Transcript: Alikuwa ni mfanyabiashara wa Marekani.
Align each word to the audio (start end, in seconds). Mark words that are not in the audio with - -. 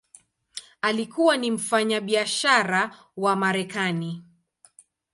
Alikuwa 0.81 1.37
ni 1.37 1.51
mfanyabiashara 1.51 2.97
wa 3.17 3.35
Marekani. 3.35 4.23